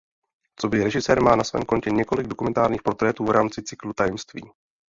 [0.55, 4.43] Coby režisér má na svém kontě několik dokumentárních portrétů v rámci cyklu Tajemství.